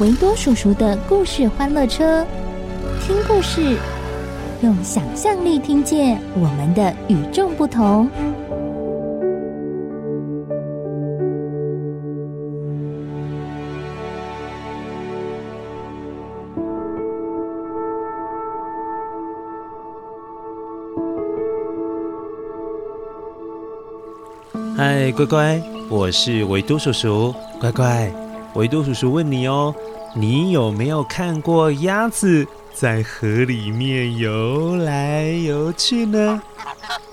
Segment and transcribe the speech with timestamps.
[0.00, 2.24] 维多叔叔的故事欢乐车，
[3.02, 3.76] 听故事，
[4.62, 8.08] 用想象力听见我们的与众不同。
[24.74, 27.34] 嗨，乖乖，我是维多叔叔。
[27.60, 28.10] 乖乖，
[28.54, 29.74] 维多叔叔问你哦，
[30.14, 36.42] 你有没有看过鸭子在河里面游来游去呢？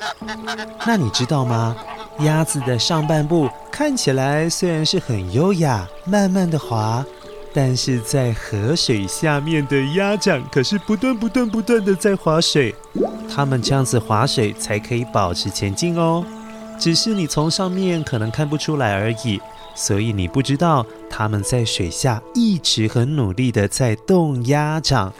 [0.85, 1.75] 那你知道吗？
[2.21, 7.05] 鸭子的上半部看起来虽然是很优雅，慢慢的滑，
[7.53, 12.73] 但是在河水下面的鸭掌可是不断不断不断的在划水，
[13.29, 16.25] 它们这样子划水才可以保持前进哦。
[16.79, 19.39] 只是你从上面可能看不出来而已，
[19.77, 25.13] 所以你不知道他们在水下一直很努力的在动鸭掌。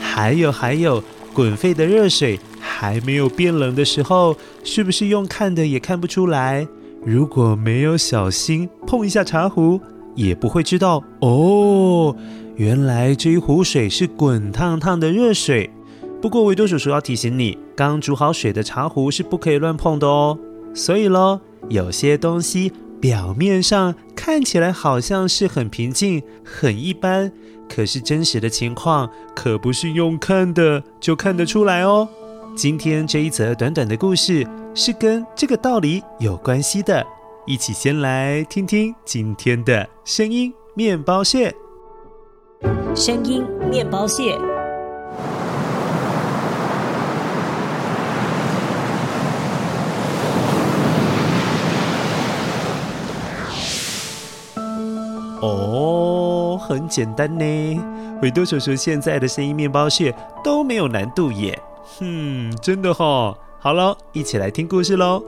[0.00, 1.02] 还有还有，
[1.34, 6.68] 滚沸的热水还没有变冷的时候，是不是用看的也看不出来？
[7.04, 9.80] 如果没有小心碰一下茶壶，
[10.14, 12.14] 也不会知道哦，
[12.54, 15.68] 原来这一壶水是滚烫烫的热水。
[16.22, 20.38] 不过维多叔叔要提醒你，刚煮好水的茶壶是不可以乱碰的哦。
[20.72, 27.32] 所以咯，有些东西表面上看起来好像是很平静、很一般，
[27.68, 32.08] 可是真实的情况可不是用看的就看得出来哦。
[32.56, 37.06] 今天这一则短短的故事是跟这个道理有关系的，
[37.46, 41.54] 一起先来听听今天的声音面包屑。
[42.96, 44.36] 声音面包屑。
[56.68, 57.80] 很简单呢。
[58.20, 60.14] 维多叔叔现在的声音面包屑
[60.44, 61.58] 都没有难度耶。
[61.98, 63.38] 哼，真的哈、哦。
[63.58, 65.22] 好了，一起来听故事喽。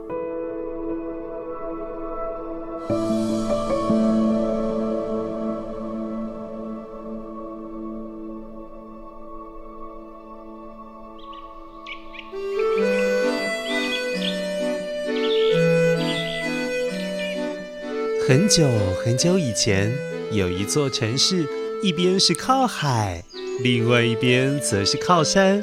[18.27, 18.65] 很久
[19.03, 19.91] 很久以前，
[20.31, 21.45] 有一座城市，
[21.83, 23.21] 一边是靠海，
[23.61, 25.61] 另外一边则是靠山。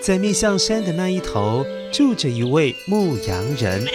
[0.00, 3.86] 在面向山的那一头，住着一位牧羊人。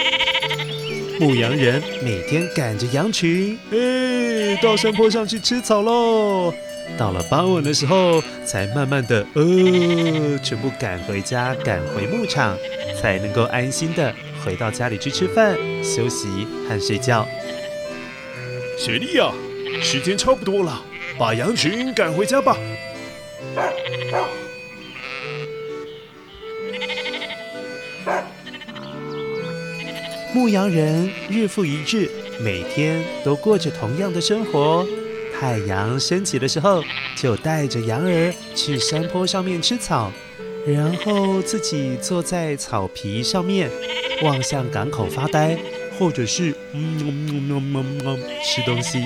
[1.20, 6.54] 牧羊人每天赶着羊群，哎，到山坡上去吃草喽。
[7.00, 12.56] 到了傍晚的时候，才慢慢的，呃，全部赶回家，赶回牧场，
[13.02, 14.14] 才能够安心的
[14.44, 16.28] 回到家里去吃饭、休息
[16.70, 17.28] 和睡觉。
[18.78, 19.32] 雪莉呀，
[19.82, 20.82] 时间差不多了，
[21.18, 22.58] 把羊群赶回家吧。
[30.34, 32.10] 牧羊人日复一日，
[32.42, 34.86] 每天都过着同样的生活。
[35.40, 36.84] 太阳升起的时候，
[37.16, 40.12] 就带着羊儿去山坡上面吃草，
[40.66, 43.70] 然后自己坐在草皮上面，
[44.24, 45.58] 望向港口发呆。
[45.98, 49.00] 或者是嗯嗯嗯嗯嗯吃东西，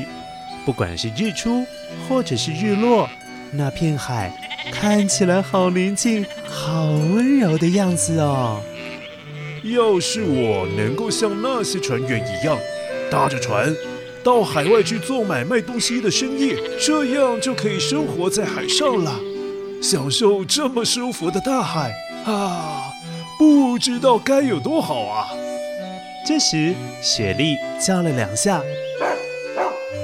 [0.69, 1.65] 不管是日出
[2.07, 3.09] 或者是日落，
[3.51, 4.31] 那片海
[4.71, 8.61] 看起来好宁静、好温柔的样子哦。
[9.63, 12.55] 要是我能够像那些船员一样，
[13.09, 13.75] 搭着船
[14.23, 19.19] 到海外去做买卖东西的生意，这样就可以生活在海上了，
[19.81, 21.91] 享受这么舒服的大海
[22.25, 22.93] 啊！
[23.39, 25.29] 不知道该有多好啊！
[26.27, 28.61] 这时，雪莉叫了两下：“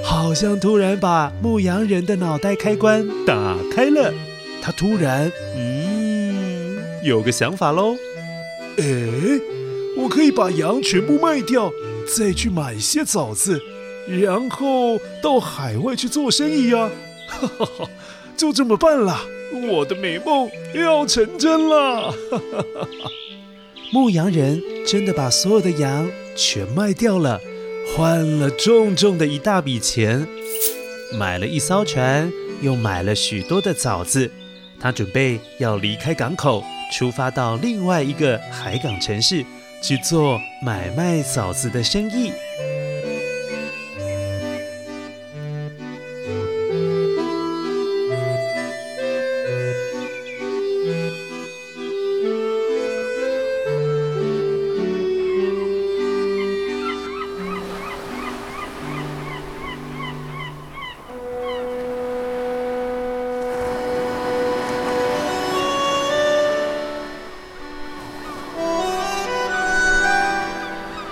[0.05, 4.13] 好像突然把牧羊人的脑袋开关打开了。
[4.61, 7.95] 他突然，嗯，有个想法喽。
[8.77, 9.41] 诶，
[9.97, 11.71] 我可以把羊全部卖掉，
[12.15, 13.59] 再去买些枣子，
[14.07, 16.89] 然后到海外去做生意呀！
[17.27, 17.89] 哈哈哈，
[18.37, 19.19] 就这么办了，
[19.71, 22.11] 我的美梦要成真了！
[22.11, 22.87] 哈哈哈哈。
[23.91, 27.39] 牧羊人真的把所有的羊全卖掉了，
[27.93, 30.27] 换了重重的一大笔钱，
[31.17, 34.31] 买了一艘船，又买了许多的枣子。
[34.79, 39.45] 他准备要离开港口，出发到另外一个海港城市
[39.81, 42.31] 去做买卖枣子的生意。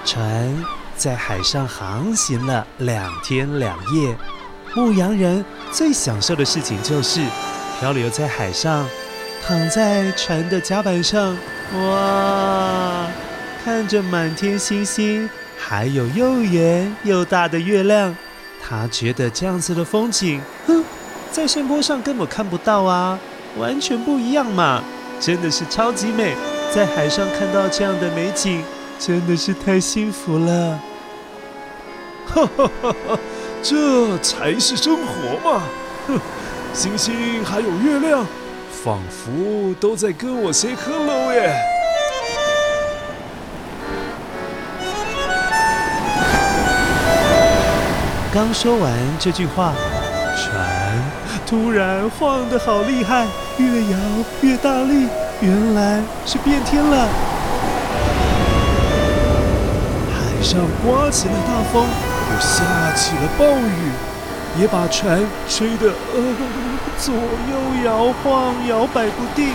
[0.05, 0.53] 船
[0.95, 4.15] 在海上航行了两天两夜，
[4.75, 7.21] 牧羊人最享受的事情就是
[7.79, 8.85] 漂流在海上，
[9.45, 11.37] 躺在船的甲板上，
[11.73, 13.07] 哇，
[13.63, 18.15] 看着满天星星，还有又圆又大的月亮。
[18.61, 20.83] 他觉得这样子的风景，哼，
[21.31, 23.17] 在山坡上根本看不到啊，
[23.57, 24.83] 完全不一样嘛，
[25.19, 26.35] 真的是超级美，
[26.73, 28.61] 在海上看到这样的美景。
[29.05, 30.79] 真的是太幸福了，
[32.25, 33.19] 哈哈哈哈！
[33.61, 35.63] 这才是生活嘛！
[36.07, 36.17] 哼，
[36.73, 38.25] 星星还有月亮，
[38.71, 41.53] 仿佛都在跟我 say hello 耶！
[48.33, 49.73] 刚说完这句话，
[50.37, 51.03] 船
[51.45, 53.27] 突然晃得好厉害，
[53.57, 53.99] 越摇
[54.39, 55.09] 越大力，
[55.41, 57.32] 原来是变天了。
[60.43, 63.91] 上刮起了大风，又下起了暴雨，
[64.59, 66.21] 也把船吹得呃
[66.99, 69.53] 左右摇晃，摇摆不定。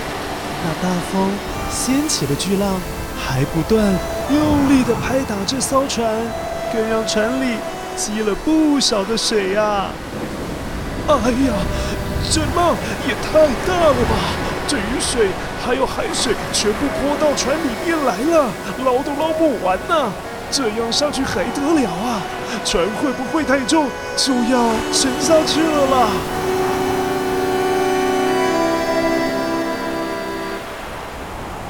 [0.64, 1.30] 那大风
[1.70, 2.80] 掀起了巨浪，
[3.20, 3.84] 还不断
[4.32, 6.10] 用力地拍打这艘船，
[6.72, 7.56] 更让船里
[7.94, 9.88] 积了不少的水呀！
[11.06, 11.52] 哎呀，
[12.32, 12.74] 这浪
[13.06, 14.16] 也太大了吧！
[14.66, 15.28] 这雨水
[15.64, 18.50] 还有海水全部泼到船里面来了，
[18.84, 20.10] 捞都捞不完呐！
[20.50, 22.20] 这样上去还得了啊？
[22.64, 23.86] 船会不会太重，
[24.16, 26.08] 就要沉下去了啦？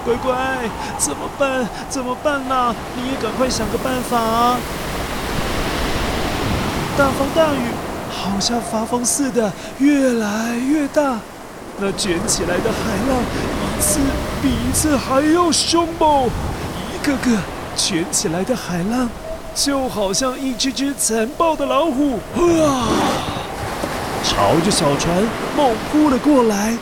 [0.05, 0.37] 乖乖，
[0.97, 1.69] 怎么办？
[1.91, 2.75] 怎么办呐？
[2.97, 4.57] 你也赶快想个办法啊！
[6.97, 7.75] 大风大雨，
[8.11, 11.19] 好像发疯似的，越来越大。
[11.81, 13.19] 那卷起来的海浪，
[13.77, 14.01] 一次
[14.41, 16.31] 比一次还要凶猛，
[16.95, 17.39] 一个个。
[17.79, 19.09] 卷起来的海浪，
[19.55, 22.19] 就好像一只只残暴的老虎，
[22.61, 22.89] 啊，
[24.25, 25.25] 朝着小船
[25.57, 26.77] 猛扑了过来。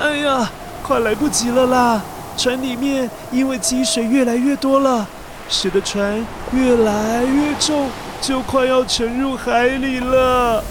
[0.00, 0.50] 哎呀，
[0.82, 2.00] 快来不及了啦！
[2.36, 5.06] 船里面因为积水越来越多了，
[5.50, 7.88] 使得船越来越重，
[8.22, 10.64] 就快要沉入海里了。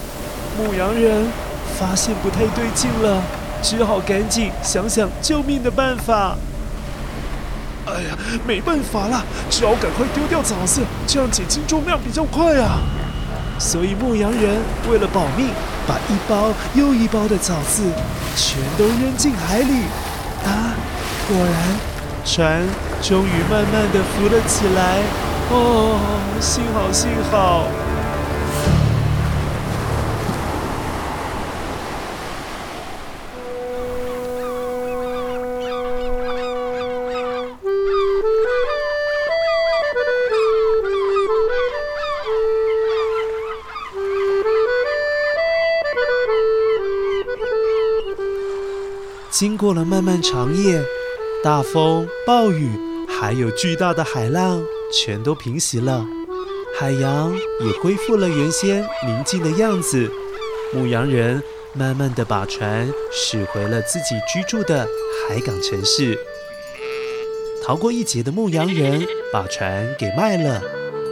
[0.58, 1.28] 牧羊人
[1.78, 3.22] 发现不太对劲了，
[3.62, 6.36] 只好赶紧想想救命的办法。
[7.94, 12.80] 哎呀，没办法了，只好赶快丢掉枣子，这样减轻重量比较快啊！
[13.58, 14.56] 所以牧羊人
[14.90, 15.48] 为了保命，
[15.86, 17.82] 把一包又一包的枣子
[18.34, 19.84] 全都扔进海里。
[20.44, 20.74] 啊，
[21.28, 21.54] 果然，
[22.24, 22.62] 船
[23.00, 25.02] 终于慢慢的浮了起来。
[25.50, 26.00] 哦，
[26.40, 27.91] 幸好，幸好。
[49.32, 50.78] 经过了漫漫长夜，
[51.42, 52.68] 大风、暴雨，
[53.08, 54.62] 还有巨大的海浪，
[54.92, 56.06] 全都平息了，
[56.78, 60.12] 海洋也恢复了原先宁静的样子。
[60.74, 64.86] 牧羊人慢慢地把船驶回了自己居住的
[65.26, 66.18] 海港城市。
[67.64, 70.62] 逃过一劫的牧羊人把船给卖了，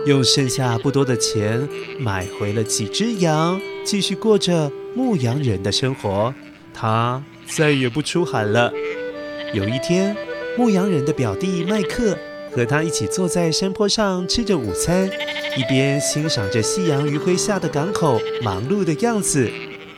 [0.05, 1.67] 用剩下不多的钱
[1.99, 6.35] 买回了几只羊，继续过着牧羊人的生活。
[6.75, 7.23] 他。
[7.57, 8.73] 再也不出海了。
[9.53, 10.17] 有一天，
[10.57, 12.17] 牧羊人的表弟麦克
[12.53, 15.11] 和他一起坐在山坡上吃着午餐。
[15.57, 19.51] 一边欣赏着夕阳余晖下的港口忙碌的样子，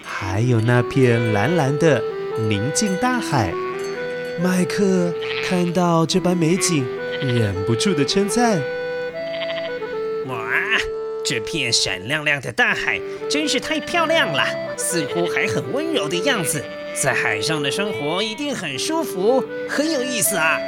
[0.03, 2.03] 还有那片蓝蓝的
[2.49, 3.53] 宁静大海。
[4.43, 5.13] 麦克
[5.45, 6.87] 看到这般美景，
[7.21, 8.59] 忍不住的称赞
[10.27, 10.51] ：“哇，
[11.23, 14.47] 这片闪亮亮的大海真是太漂亮了，
[14.79, 16.65] 似乎还很温柔的样子。
[16.95, 20.59] 在海上的生活一定很舒服，很有意思啊！”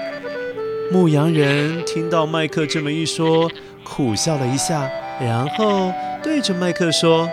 [0.93, 3.50] 牧羊人听到麦克这么一说，
[3.83, 4.88] 苦笑了一下，
[5.21, 7.28] 然后对着麦克说：“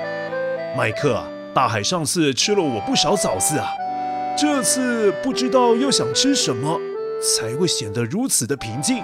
[0.75, 3.67] 麦克，大海上次吃了我不少枣子啊。”
[4.37, 6.79] 这次不知道又想吃什么，
[7.21, 9.03] 才会显得如此的平静。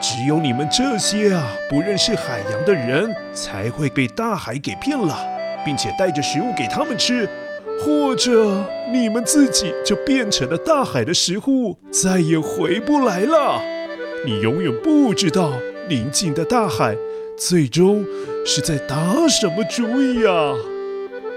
[0.00, 5.16] 只有你们这些啊不认识海洋的人，才会被大海给骗了，
[5.64, 7.28] 并且带着食物给他们吃，
[7.80, 13.60] 或者你们自己就变成了大海的食物，再也回不来了。
[14.24, 15.52] 你永远不知道
[15.88, 16.96] 宁静的大海
[17.36, 18.04] 最终
[18.46, 20.54] 是在打什么主意啊！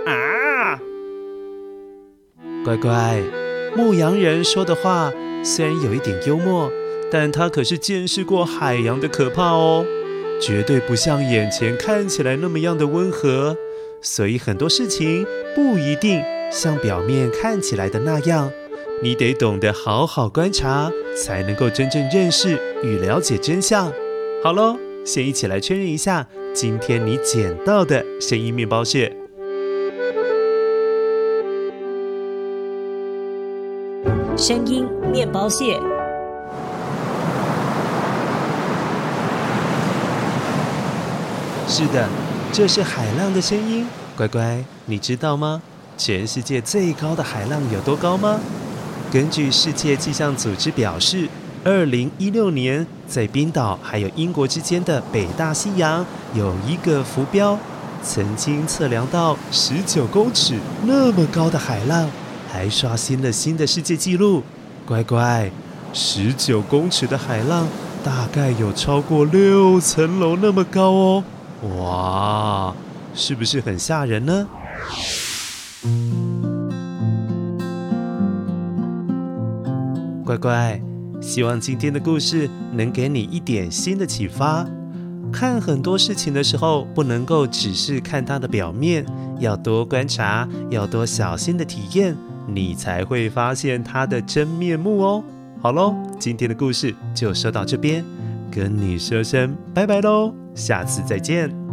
[0.05, 0.79] 啊！
[2.63, 3.21] 乖乖，
[3.75, 5.11] 牧羊人说的话
[5.43, 6.71] 虽然有一点幽默，
[7.11, 9.85] 但他可是见识过海洋的可怕哦，
[10.41, 13.57] 绝对不像眼前看起来那么样的温和。
[14.01, 15.25] 所以很多事情
[15.57, 18.51] 不一定像表面看起来的那样，
[19.01, 23.91] 你得懂得好好观察，才能够真正认识与了解真相。
[24.43, 29.17] 好喽，先一起来确认一下今天你捡到的声音面包屑。
[34.37, 35.79] 声音面包屑。
[41.67, 42.07] 是的，
[42.53, 43.87] 这是海浪的声音。
[44.17, 45.61] 乖乖，你知道吗？
[45.95, 48.39] 全世界最高的海浪有多高吗？
[49.11, 51.29] 根据世界气象组织表示，
[51.63, 57.59] 二零一六年在冰岛还有英国之间的北大西洋有一个浮标，
[58.01, 62.09] 曾经测量到十九公尺那么高的海浪。
[62.51, 64.41] 还刷新了新的世界纪录，
[64.83, 65.51] 乖乖，
[65.93, 67.67] 十九公尺的海浪
[68.03, 71.23] 大概有超过六层楼那么高哦，
[71.77, 72.73] 哇，
[73.17, 74.47] 是不是很吓人呢？
[80.23, 80.79] 乖乖，
[81.19, 84.65] 希望今天的故事能给你一点新的启发。
[85.33, 89.03] 看很多事情的时候，不能够只是看它的表面，
[89.39, 92.15] 要多观察，要多小心的体验。
[92.47, 95.23] 你才会发现它的真面目哦。
[95.59, 98.05] 好喽，今天的故事就说到这边，
[98.51, 101.66] 跟你说声拜拜喽，下次再见。